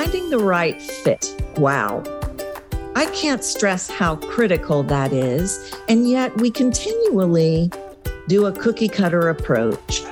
[0.00, 1.30] Finding the right fit.
[1.58, 2.02] Wow.
[2.96, 5.74] I can't stress how critical that is.
[5.90, 7.70] And yet we continually
[8.26, 10.02] do a cookie cutter approach.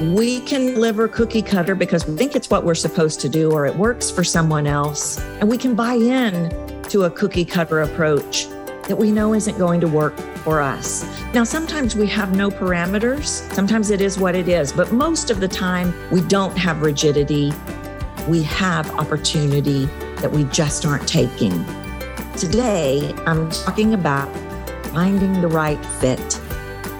[0.00, 3.66] We can deliver cookie cutter because we think it's what we're supposed to do or
[3.66, 5.20] it works for someone else.
[5.40, 6.48] And we can buy in
[6.84, 8.46] to a cookie cutter approach
[8.88, 11.04] that we know isn't going to work for us.
[11.34, 13.26] Now, sometimes we have no parameters.
[13.52, 17.52] Sometimes it is what it is, but most of the time we don't have rigidity.
[18.28, 19.86] We have opportunity
[20.20, 21.64] that we just aren't taking.
[22.36, 24.32] Today, I'm talking about
[24.92, 26.40] finding the right fit.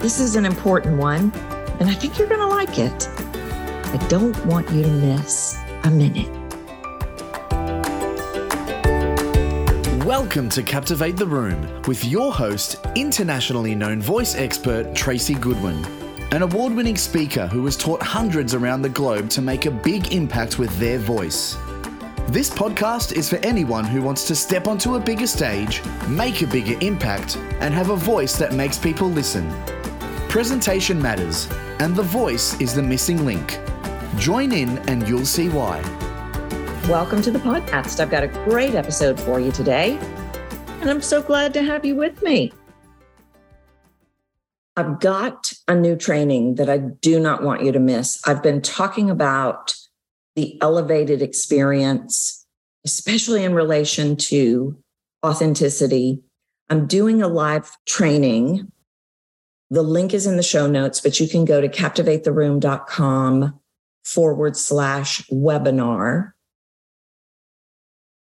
[0.00, 1.32] This is an important one,
[1.78, 3.08] and I think you're going to like it.
[3.08, 6.28] I don't want you to miss a minute.
[10.04, 15.84] Welcome to Captivate the Room with your host, internationally known voice expert Tracy Goodwin,
[16.32, 20.14] an award winning speaker who has taught hundreds around the globe to make a big
[20.14, 21.58] impact with their voice.
[22.28, 26.46] This podcast is for anyone who wants to step onto a bigger stage, make a
[26.46, 29.46] bigger impact, and have a voice that makes people listen.
[30.30, 31.48] Presentation matters,
[31.80, 33.60] and the voice is the missing link.
[34.16, 35.82] Join in and you'll see why.
[36.88, 38.00] Welcome to the podcast.
[38.00, 39.98] I've got a great episode for you today,
[40.80, 42.54] and I'm so glad to have you with me.
[44.76, 48.20] I've got a new training that I do not want you to miss.
[48.26, 49.74] I've been talking about
[50.34, 52.46] the elevated experience,
[52.86, 54.78] especially in relation to
[55.24, 56.22] authenticity.
[56.70, 58.72] I'm doing a live training.
[59.70, 63.60] The link is in the show notes, but you can go to captivatetheroom.com
[64.04, 66.32] forward slash webinar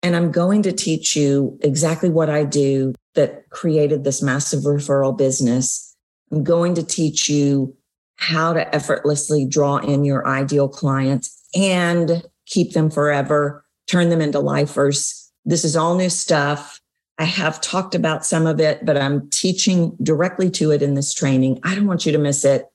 [0.04, 5.18] and I'm going to teach you exactly what I do that created this massive referral
[5.18, 5.93] business.
[6.34, 7.76] I'm going to teach you
[8.16, 14.40] how to effortlessly draw in your ideal clients and keep them forever, turn them into
[14.40, 15.32] lifers.
[15.46, 16.82] This is all new stuff.
[17.20, 21.14] I have talked about some of it, but I'm teaching directly to it in this
[21.14, 21.60] training.
[21.64, 22.66] I don't want you to miss it.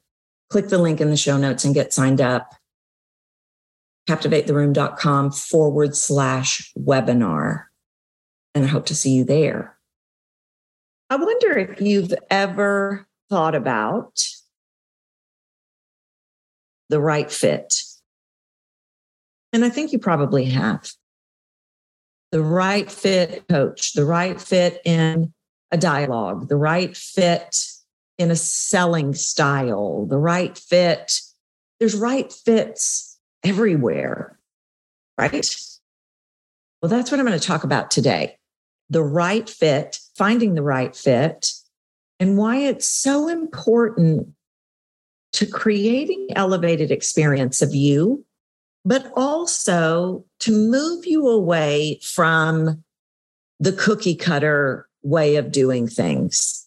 [0.51, 2.55] Click the link in the show notes and get signed up
[4.09, 7.65] captivatetheroom.com forward slash webinar.
[8.55, 9.77] And I hope to see you there.
[11.11, 14.23] I wonder if you've ever thought about
[16.89, 17.75] the right fit.
[19.53, 20.93] And I think you probably have.
[22.33, 25.33] The right fit coach, the right fit in
[25.71, 27.57] a dialogue, the right fit
[28.19, 31.21] in a selling style, the right fit.
[31.81, 34.39] There's right fits everywhere,
[35.17, 35.57] right?
[36.83, 38.37] Well, that's what I'm going to talk about today
[38.91, 41.53] the right fit, finding the right fit,
[42.21, 44.29] and why it's so important
[45.33, 48.25] to creating elevated experience of you,
[48.85, 52.83] but also to move you away from
[53.61, 56.67] the cookie cutter way of doing things.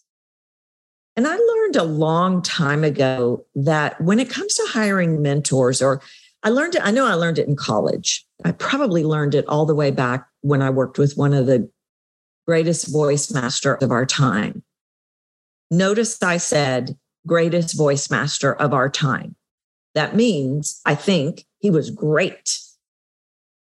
[1.15, 6.01] And I learned a long time ago that when it comes to hiring mentors or
[6.43, 8.25] I learned it, I know I learned it in college.
[8.43, 11.69] I probably learned it all the way back when I worked with one of the
[12.47, 14.63] greatest voice masters of our time.
[15.71, 19.35] Notice I said greatest voice master of our time.
[19.95, 22.59] That means I think he was great,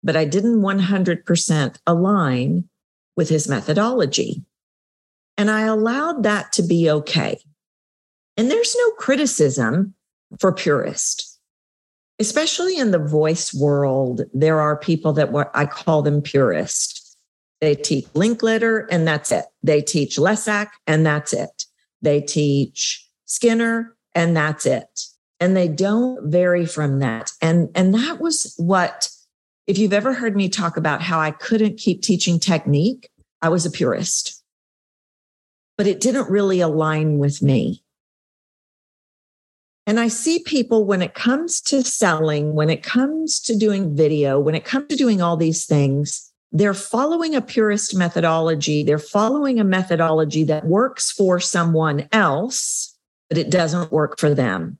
[0.02, 2.68] but I didn't 100% align
[3.16, 4.44] with his methodology.
[5.38, 7.38] And I allowed that to be okay.
[8.36, 9.94] And there's no criticism
[10.40, 11.38] for purist.
[12.18, 17.16] especially in the voice world, there are people that what I call them purist.
[17.60, 19.44] They teach Linklater and that's it.
[19.62, 21.64] They teach Lessac and that's it.
[22.02, 25.00] They teach Skinner and that's it.
[25.40, 27.32] And they don't vary from that.
[27.40, 29.08] And, and that was what,
[29.66, 33.10] if you've ever heard me talk about how I couldn't keep teaching technique,
[33.40, 34.42] I was a purist.
[35.76, 37.82] But it didn't really align with me.
[39.84, 44.38] And I see people when it comes to selling, when it comes to doing video,
[44.38, 48.82] when it comes to doing all these things, they're following a purist methodology.
[48.82, 52.96] They're following a methodology that works for someone else,
[53.28, 54.78] but it doesn't work for them.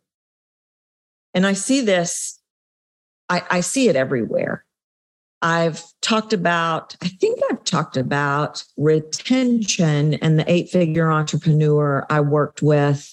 [1.35, 2.39] And I see this,
[3.29, 4.65] I, I see it everywhere.
[5.41, 12.21] I've talked about, I think I've talked about retention and the eight figure entrepreneur I
[12.21, 13.13] worked with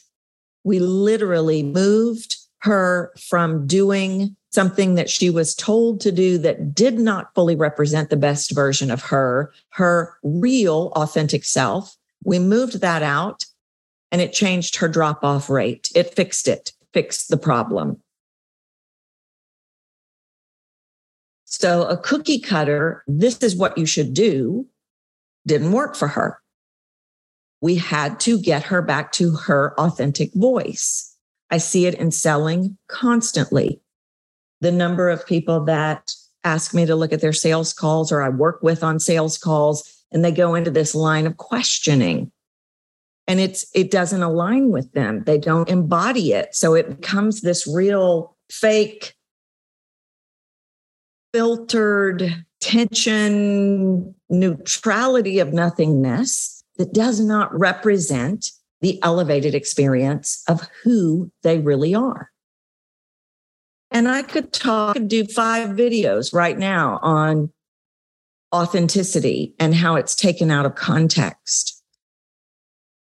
[0.63, 6.97] we literally moved her from doing something that she was told to do that did
[6.97, 11.95] not fully represent the best version of her, her real authentic self.
[12.23, 13.45] We moved that out
[14.11, 15.91] and it changed her drop off rate.
[15.95, 18.01] It fixed it, fixed the problem.
[21.45, 24.67] So a cookie cutter, this is what you should do,
[25.47, 26.39] didn't work for her.
[27.61, 31.15] We had to get her back to her authentic voice.
[31.51, 33.81] I see it in selling constantly.
[34.61, 36.11] The number of people that
[36.43, 39.83] ask me to look at their sales calls or I work with on sales calls
[40.11, 42.31] and they go into this line of questioning.
[43.27, 45.23] And it's it doesn't align with them.
[45.25, 46.55] They don't embody it.
[46.55, 49.13] So it becomes this real fake
[51.31, 58.51] filtered tension neutrality of nothingness that does not represent
[58.81, 62.31] the elevated experience of who they really are
[63.91, 67.51] and i could talk and do five videos right now on
[68.53, 71.79] authenticity and how it's taken out of context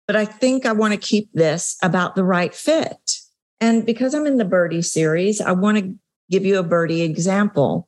[0.07, 3.19] but I think I want to keep this about the right fit.
[3.61, 5.95] And because I'm in the birdie series, I want to
[6.29, 7.87] give you a birdie example.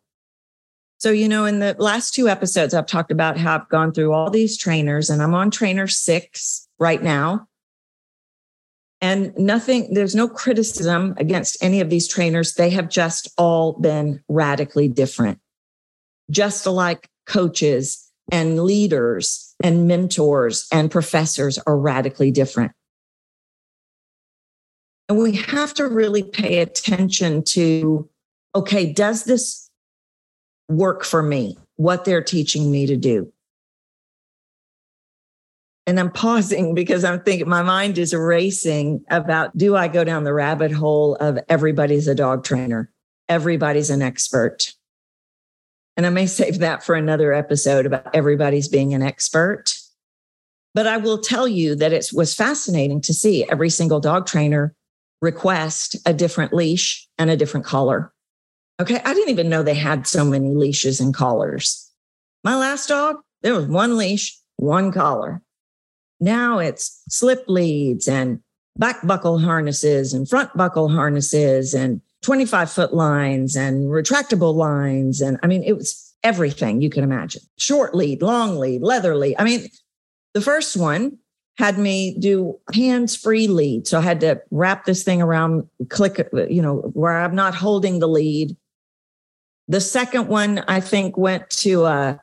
[0.98, 4.14] So, you know, in the last two episodes, I've talked about how I've gone through
[4.14, 7.48] all these trainers and I'm on trainer six right now.
[9.06, 12.56] And nothing, there's no criticism against any of these trainers.
[12.56, 15.38] They have just all been radically different,
[16.32, 22.72] just like coaches and leaders and mentors and professors are radically different.
[25.08, 28.10] And we have to really pay attention to
[28.56, 29.70] okay, does this
[30.68, 31.60] work for me?
[31.76, 33.32] What they're teaching me to do.
[35.88, 40.24] And I'm pausing because I'm thinking my mind is racing about do I go down
[40.24, 42.92] the rabbit hole of everybody's a dog trainer?
[43.30, 44.74] Everybody's an expert.
[45.98, 49.74] And I may save that for another episode about everybody's being an expert.
[50.74, 54.76] But I will tell you that it was fascinating to see every single dog trainer
[55.22, 58.12] request a different leash and a different collar.
[58.82, 59.00] Okay.
[59.06, 61.90] I didn't even know they had so many leashes and collars.
[62.44, 65.42] My last dog, there was one leash, one collar.
[66.20, 68.40] Now it's slip leads and
[68.78, 75.22] back buckle harnesses and front buckle harnesses and 25 foot lines and retractable lines.
[75.22, 79.36] And I mean, it was everything you can imagine short lead, long lead, leather lead.
[79.38, 79.68] I mean,
[80.34, 81.20] the first one
[81.58, 83.88] had me do hands free lead.
[83.88, 88.00] So I had to wrap this thing around, click, you know, where I'm not holding
[88.00, 88.58] the lead.
[89.68, 92.20] The second one, I think, went to a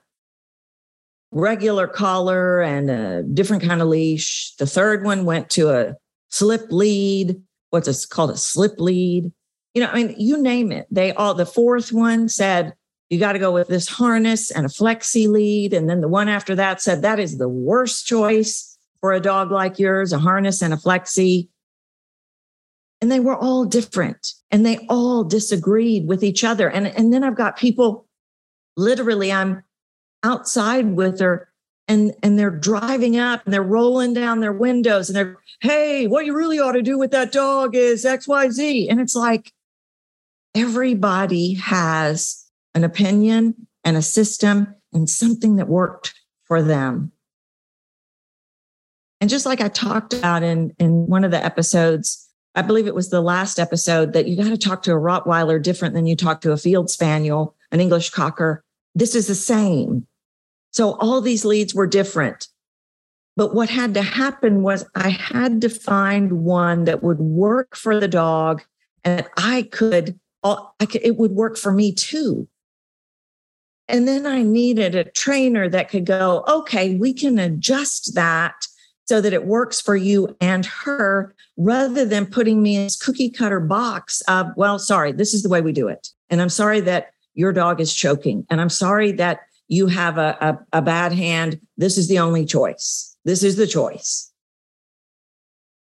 [1.32, 4.54] regular collar and a different kind of leash.
[4.58, 5.96] The third one went to a
[6.28, 7.42] slip lead.
[7.70, 8.30] What's it called?
[8.30, 9.32] A slip lead
[9.74, 10.86] you know, I mean, you name it.
[10.90, 12.74] They all, the fourth one said,
[13.08, 15.72] you got to go with this harness and a flexi lead.
[15.72, 19.50] And then the one after that said, that is the worst choice for a dog
[19.50, 21.48] like yours, a harness and a flexi.
[23.00, 26.70] And they were all different and they all disagreed with each other.
[26.70, 28.06] And, and then I've got people
[28.76, 29.62] literally, I'm
[30.22, 31.48] outside with her
[31.88, 36.24] and and they're driving up and they're rolling down their windows and they're hey what
[36.24, 39.52] you really ought to do with that dog is xyz and it's like
[40.54, 46.14] everybody has an opinion and a system and something that worked
[46.44, 47.12] for them.
[49.20, 52.94] And just like I talked about in, in one of the episodes, I believe it
[52.94, 56.16] was the last episode that you got to talk to a Rottweiler different than you
[56.16, 58.64] talk to a field spaniel, an English cocker.
[58.94, 60.06] This is the same.
[60.72, 62.48] So all these leads were different.
[63.36, 67.98] But what had to happen was I had to find one that would work for
[67.98, 68.62] the dog
[69.04, 72.48] and I could all, could, it would work for me too.
[73.88, 78.54] And then I needed a trainer that could go, okay, we can adjust that
[79.06, 83.30] so that it works for you and her rather than putting me in this cookie
[83.30, 86.08] cutter box of, well, sorry, this is the way we do it.
[86.30, 88.46] And I'm sorry that your dog is choking.
[88.48, 89.40] And I'm sorry that
[89.72, 91.60] you have a, a, a bad hand.
[91.76, 93.16] This is the only choice.
[93.24, 94.32] This is the choice.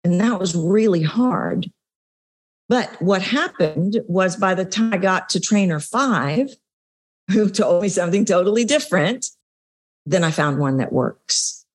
[0.04, 1.72] And that was really hard
[2.70, 6.52] but what happened was by the time I got to trainer five,
[7.32, 9.26] who told me something totally different,
[10.06, 11.66] then I found one that works.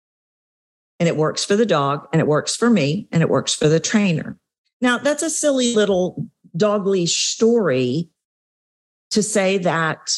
[1.00, 3.68] And it works for the dog, and it works for me, and it works for
[3.68, 4.38] the trainer.
[4.80, 8.08] Now, that's a silly little dog leash story
[9.10, 10.16] to say that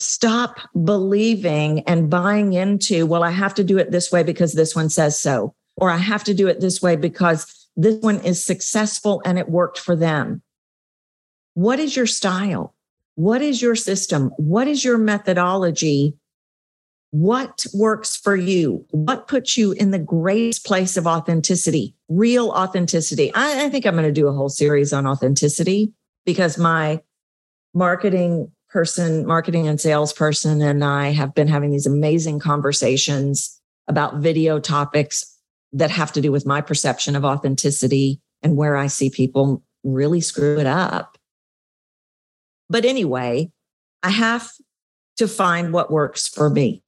[0.00, 4.74] stop believing and buying into, well, I have to do it this way because this
[4.74, 8.42] one says so, or I have to do it this way because this one is
[8.42, 10.42] successful and it worked for them.
[11.54, 12.74] What is your style?
[13.14, 14.30] What is your system?
[14.38, 16.14] What is your methodology?
[17.10, 18.86] What works for you?
[18.92, 23.34] What puts you in the greatest place of authenticity, real authenticity?
[23.34, 25.92] I, I think I'm going to do a whole series on authenticity
[26.24, 27.00] because my
[27.74, 34.60] marketing person, marketing and salesperson, and I have been having these amazing conversations about video
[34.60, 35.24] topics
[35.72, 40.20] that have to do with my perception of authenticity and where I see people really
[40.20, 41.18] screw it up.
[42.68, 43.50] But anyway,
[44.02, 44.50] I have
[45.16, 46.82] to find what works for me.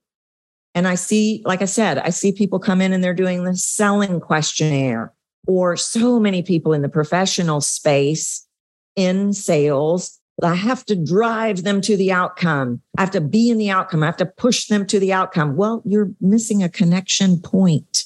[0.74, 3.56] And I see, like I said, I see people come in and they're doing the
[3.56, 5.12] selling questionnaire,
[5.46, 8.46] or so many people in the professional space
[8.94, 10.18] in sales.
[10.42, 12.80] I have to drive them to the outcome.
[12.96, 14.02] I have to be in the outcome.
[14.02, 15.56] I have to push them to the outcome.
[15.56, 18.04] Well, you're missing a connection point.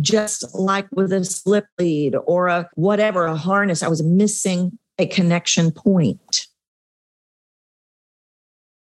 [0.00, 5.06] Just like with a slip lead or a whatever, a harness, I was missing a
[5.06, 6.46] connection point.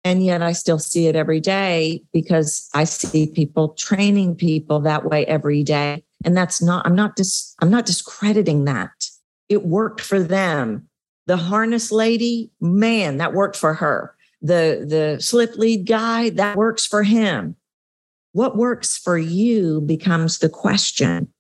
[0.04, 5.04] And yet I still see it every day because I see people training people that
[5.04, 6.04] way every day.
[6.25, 8.92] And that's not, I'm not dis, I'm not discrediting that.
[9.49, 10.88] It worked for them.
[11.26, 14.14] The harness lady, man, that worked for her.
[14.42, 17.56] The the slip lead guy, that works for him.
[18.33, 21.33] What works for you becomes the question.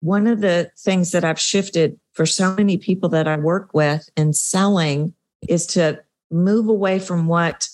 [0.00, 4.08] One of the things that I've shifted for so many people that I work with
[4.16, 5.14] in selling
[5.48, 7.68] is to move away from what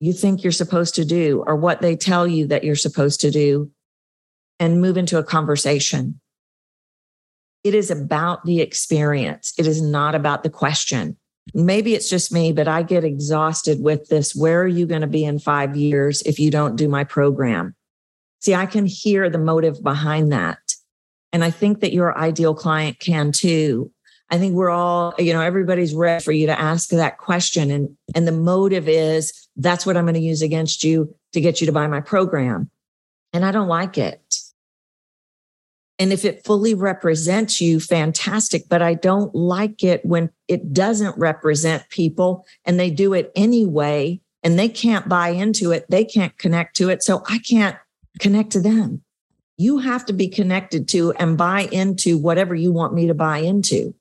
[0.00, 3.30] you think you're supposed to do or what they tell you that you're supposed to
[3.30, 3.70] do
[4.58, 6.20] and move into a conversation.
[7.62, 9.52] It is about the experience.
[9.58, 11.16] It is not about the question.
[11.52, 14.34] Maybe it's just me, but I get exhausted with this.
[14.34, 17.74] Where are you going to be in five years if you don't do my program?
[18.40, 20.58] See, I can hear the motive behind that.
[21.32, 23.92] And I think that your ideal client can too.
[24.30, 27.70] I think we're all, you know, everybody's ready for you to ask that question.
[27.70, 31.60] And, and the motive is that's what I'm going to use against you to get
[31.60, 32.70] you to buy my program.
[33.32, 34.20] And I don't like it.
[36.00, 38.64] And if it fully represents you, fantastic.
[38.68, 44.20] But I don't like it when it doesn't represent people and they do it anyway
[44.42, 45.84] and they can't buy into it.
[45.88, 47.04] They can't connect to it.
[47.04, 47.76] So I can't
[48.18, 49.02] connect to them
[49.60, 53.36] you have to be connected to and buy into whatever you want me to buy
[53.36, 53.94] into,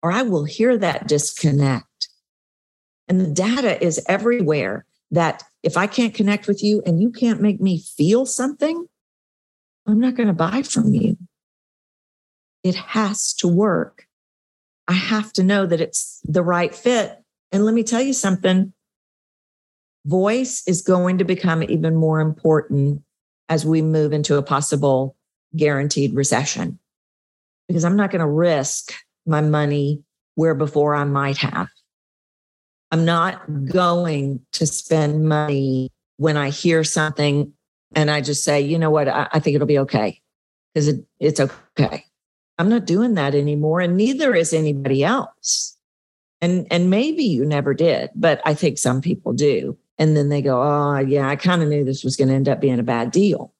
[0.00, 2.08] or I will hear that disconnect.
[3.08, 7.40] And the data is everywhere that if I can't connect with you and you can't
[7.40, 8.86] make me feel something,
[9.86, 11.16] I'm not going to buy from you.
[12.62, 14.06] It has to work.
[14.88, 17.18] I have to know that it's the right fit.
[17.52, 18.72] And let me tell you something
[20.06, 23.02] voice is going to become even more important
[23.48, 25.16] as we move into a possible
[25.56, 26.78] guaranteed recession
[27.68, 28.92] because I'm not going to risk
[29.26, 30.02] my money
[30.34, 31.68] where before I might have.
[32.90, 37.52] I'm not going to spend money when I hear something
[37.94, 40.20] and I just say, you know what, I, I think it'll be okay
[40.72, 42.04] because it, it's okay.
[42.58, 45.76] I'm not doing that anymore, and neither is anybody else.
[46.40, 49.78] And and maybe you never did, but I think some people do.
[49.98, 52.48] And then they go, oh, yeah, I kind of knew this was going to end
[52.48, 53.54] up being a bad deal.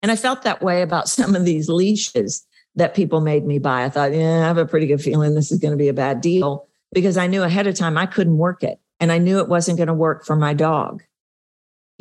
[0.00, 3.84] And I felt that way about some of these leashes that people made me buy.
[3.84, 5.94] I thought, yeah, I have a pretty good feeling this is going to be a
[5.94, 9.38] bad deal because I knew ahead of time I couldn't work it and I knew
[9.38, 11.02] it wasn't going to work for my dog.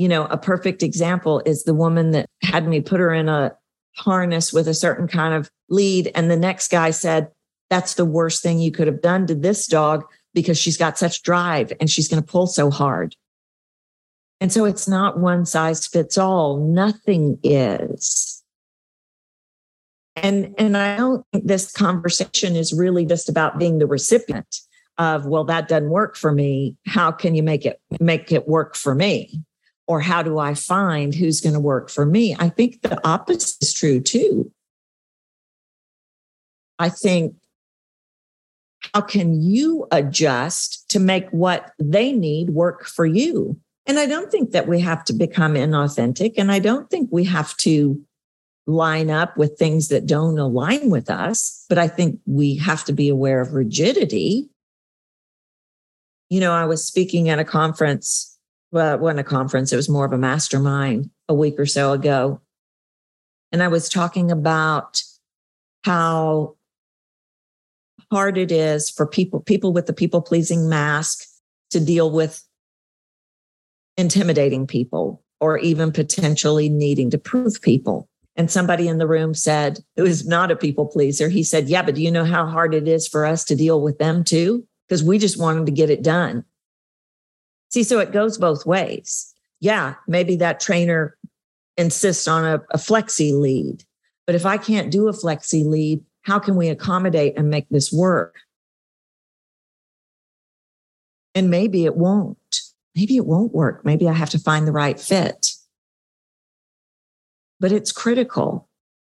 [0.02, 3.56] You know, a perfect example is the woman that had me put her in a
[3.96, 6.12] harness with a certain kind of lead.
[6.16, 7.30] And the next guy said,
[7.70, 10.04] That's the worst thing you could have done to this dog
[10.34, 13.16] because she's got such drive and she's going to pull so hard.
[14.40, 16.58] And so it's not one size fits all.
[16.58, 18.44] Nothing is.
[20.16, 24.62] And, and I don't think this conversation is really just about being the recipient
[24.98, 26.76] of, well, that doesn't work for me.
[26.88, 29.44] How can you make it make it work for me?
[29.92, 32.34] Or how do I find who's going to work for me?
[32.40, 34.50] I think the opposite is true too.
[36.80, 37.36] I think
[38.94, 43.60] how can you adjust to make what they need work for you?
[43.86, 46.36] And I don't think that we have to become inauthentic.
[46.38, 48.02] And I don't think we have to
[48.68, 51.66] line up with things that don't align with us.
[51.68, 54.48] But I think we have to be aware of rigidity.
[56.30, 58.31] You know, I was speaking at a conference,
[58.72, 61.92] well, it wasn't a conference, it was more of a mastermind a week or so
[61.92, 62.42] ago.
[63.52, 65.04] And I was talking about
[65.84, 66.56] how
[68.12, 71.26] hard it is for people people with the people pleasing mask
[71.72, 72.46] to deal with
[73.98, 78.08] intimidating people or even potentially needing to prove people.
[78.36, 81.82] And somebody in the room said who is not a people pleaser he said yeah
[81.82, 84.66] but do you know how hard it is for us to deal with them too?
[84.88, 86.46] Because we just want them to get it done
[87.72, 91.18] see so it goes both ways yeah maybe that trainer
[91.78, 93.84] insists on a, a flexi lead
[94.32, 97.92] but if I can't do a flexi lead, how can we accommodate and make this
[97.92, 98.36] work?
[101.36, 102.62] And maybe it won't.
[102.96, 103.84] Maybe it won't work.
[103.84, 105.52] Maybe I have to find the right fit.
[107.60, 108.70] But it's critical.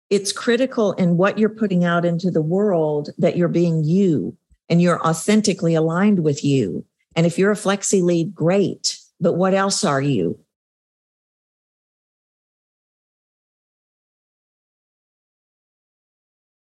[0.09, 4.37] It's critical in what you're putting out into the world that you're being you
[4.69, 6.85] and you're authentically aligned with you.
[7.15, 8.97] And if you're a flexi lead, great.
[9.19, 10.39] But what else are you?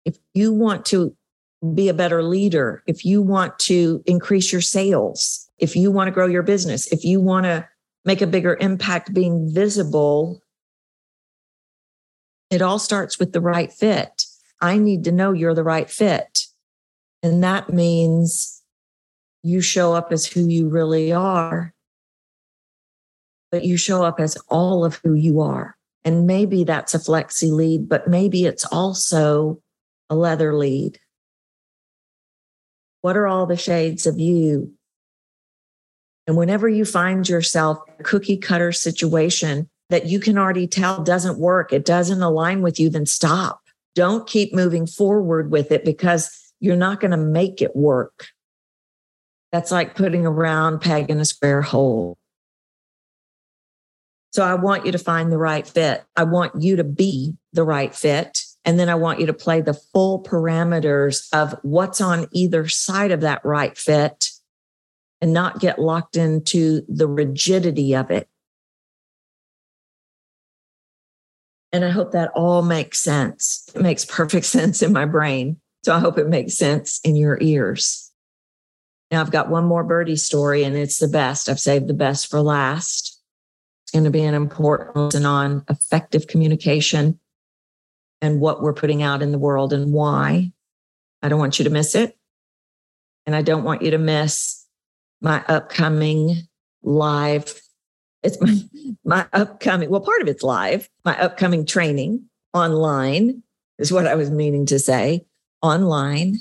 [0.06, 1.16] If you want to
[1.74, 6.12] be a better leader, if you want to increase your sales, if you want to
[6.12, 7.68] grow your business, if you want to
[8.04, 10.42] make a bigger impact being visible,
[12.50, 14.26] it all starts with the right fit.
[14.60, 16.48] I need to know you're the right fit.
[17.24, 18.61] And that means
[19.44, 21.74] you show up as who you really are,
[23.52, 25.76] but you show up as all of who you are.
[26.04, 29.62] And maybe that's a flexi lead, but maybe it's also
[30.10, 31.00] a leather lead.
[33.02, 34.74] What are all the shades of you?
[36.28, 41.40] And whenever you find yourself a cookie cutter situation that you can already tell doesn't
[41.40, 43.62] work, it doesn't align with you, then stop.
[43.96, 48.28] Don't keep moving forward with it because you're not going to make it work.
[49.52, 52.18] That's like putting a round peg in a square hole.
[54.32, 56.06] So I want you to find the right fit.
[56.16, 58.44] I want you to be the right fit.
[58.64, 63.12] And then I want you to play the full parameters of what's on either side
[63.12, 64.30] of that right fit
[65.20, 68.30] and not get locked into the rigidity of it.
[71.74, 73.70] And I hope that all makes sense.
[73.74, 75.58] It makes perfect sense in my brain.
[75.84, 78.11] So I hope it makes sense in your ears.
[79.12, 81.50] Now I've got one more birdie story and it's the best.
[81.50, 83.22] I've saved the best for last.
[83.84, 87.20] It's going to be an important lesson on effective communication
[88.22, 90.54] and what we're putting out in the world and why.
[91.22, 92.18] I don't want you to miss it.
[93.26, 94.66] And I don't want you to miss
[95.22, 96.48] my upcoming
[96.82, 97.62] live.
[98.24, 98.58] It's my,
[99.04, 103.44] my upcoming, well, part of it's live, my upcoming training online
[103.78, 105.26] is what I was meaning to say
[105.62, 106.38] online.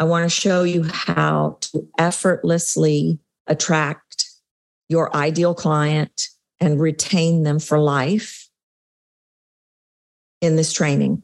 [0.00, 4.24] I want to show you how to effortlessly attract
[4.88, 8.48] your ideal client and retain them for life
[10.40, 11.22] in this training.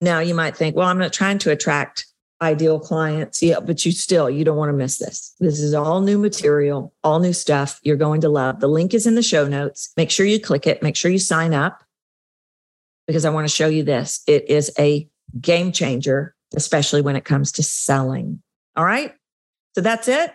[0.00, 2.06] Now you might think, well, I'm not trying to attract
[2.40, 3.42] ideal clients.
[3.42, 5.34] Yeah, but you still, you don't want to miss this.
[5.38, 8.60] This is all new material, all new stuff you're going to love.
[8.60, 9.92] The link is in the show notes.
[9.98, 10.82] Make sure you click it.
[10.82, 11.84] Make sure you sign up
[13.06, 14.22] because I want to show you this.
[14.26, 15.06] It is a
[15.38, 18.42] game changer, especially when it comes to selling.
[18.76, 19.14] All right.
[19.74, 20.32] So that's it.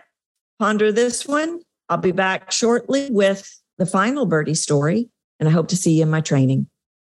[0.58, 1.60] Ponder this one.
[1.88, 6.02] I'll be back shortly with the final birdie story, and I hope to see you
[6.02, 6.68] in my training.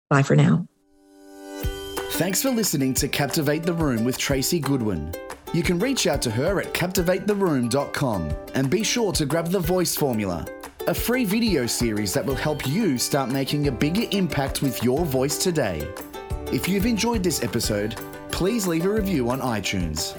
[0.09, 0.67] Bye for now.
[2.11, 5.13] Thanks for listening to Captivate the Room with Tracy Goodwin.
[5.53, 9.95] You can reach out to her at captivatetheroom.com and be sure to grab the voice
[9.95, 10.45] formula,
[10.87, 15.05] a free video series that will help you start making a bigger impact with your
[15.05, 15.85] voice today.
[16.53, 17.99] If you've enjoyed this episode,
[18.31, 20.15] please leave a review on iTunes.